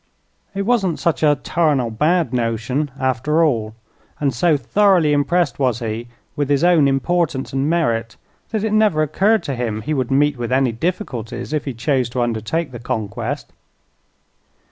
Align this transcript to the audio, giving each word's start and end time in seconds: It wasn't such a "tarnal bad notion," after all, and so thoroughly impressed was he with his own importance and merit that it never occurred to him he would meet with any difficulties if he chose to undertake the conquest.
It 0.55 0.63
wasn't 0.63 0.97
such 0.97 1.21
a 1.21 1.35
"tarnal 1.35 1.91
bad 1.91 2.33
notion," 2.33 2.89
after 2.99 3.43
all, 3.43 3.75
and 4.19 4.33
so 4.33 4.57
thoroughly 4.57 5.13
impressed 5.13 5.59
was 5.59 5.77
he 5.77 6.07
with 6.35 6.49
his 6.49 6.63
own 6.63 6.87
importance 6.87 7.53
and 7.53 7.69
merit 7.69 8.15
that 8.49 8.63
it 8.63 8.73
never 8.73 9.03
occurred 9.03 9.43
to 9.43 9.55
him 9.55 9.83
he 9.83 9.93
would 9.93 10.09
meet 10.09 10.37
with 10.39 10.51
any 10.51 10.71
difficulties 10.71 11.53
if 11.53 11.65
he 11.65 11.73
chose 11.75 12.09
to 12.09 12.21
undertake 12.23 12.71
the 12.71 12.79
conquest. 12.79 13.51